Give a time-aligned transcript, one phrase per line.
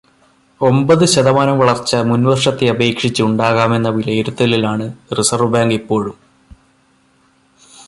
[0.61, 4.87] ഒമ്പത് ശതമാനം വളർച്ച മുൻവർഷത്തെ അപേക്ഷിച്ച് ഉണ്ടാകുമെന്ന വിലയിരുത്തലിലാണ്
[5.19, 6.17] റിസർവ്വ് ബാങ്ക് ഇപ്പോഴും.